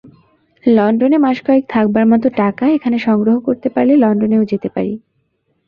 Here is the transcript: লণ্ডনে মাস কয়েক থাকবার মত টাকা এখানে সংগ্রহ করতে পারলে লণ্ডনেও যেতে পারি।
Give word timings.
লণ্ডনে 0.63 1.17
মাস 1.17 1.37
কয়েক 1.45 1.63
থাকবার 1.69 2.05
মত 2.05 2.23
টাকা 2.37 2.65
এখানে 2.69 2.97
সংগ্রহ 2.99 3.35
করতে 3.39 3.67
পারলে 3.69 3.93
লণ্ডনেও 3.97 4.43
যেতে 4.43 4.69
পারি। 4.69 4.93